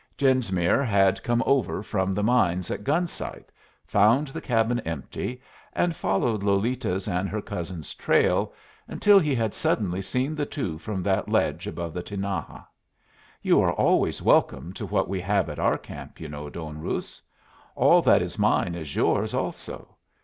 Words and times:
Genesmere 0.17 0.83
had 0.83 1.21
come 1.21 1.43
over 1.45 1.83
from 1.83 2.11
the 2.11 2.23
mines 2.23 2.71
at 2.71 2.83
Gun 2.83 3.05
Sight, 3.05 3.51
found 3.85 4.29
the 4.29 4.41
cabin 4.41 4.79
empty, 4.79 5.39
and 5.73 5.95
followed 5.95 6.41
Lolita's 6.41 7.07
and 7.07 7.29
her 7.29 7.39
cousin's 7.39 7.93
trail, 7.93 8.51
until 8.87 9.19
he 9.19 9.35
had 9.35 9.53
suddenly 9.53 10.01
seen 10.01 10.33
the 10.33 10.47
two 10.47 10.79
from 10.79 11.03
that 11.03 11.29
ledge 11.29 11.67
above 11.67 11.93
the 11.93 12.01
Tinaja. 12.01 12.63
"You 13.43 13.61
are 13.61 13.73
always 13.73 14.23
welcome 14.23 14.73
to 14.73 14.87
what 14.87 15.07
we 15.07 15.21
have 15.21 15.51
at 15.51 15.59
our 15.59 15.77
camp, 15.77 16.19
you 16.19 16.29
know, 16.29 16.49
Don 16.49 16.79
Ruz. 16.79 17.21
All 17.75 18.01
that 18.01 18.23
is 18.23 18.39
mine 18.39 18.73
is 18.73 18.95
yours 18.95 19.35
also. 19.35 19.97